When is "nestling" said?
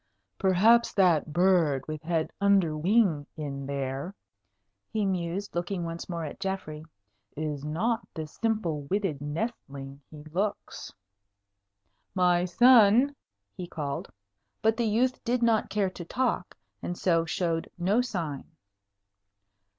9.21-10.01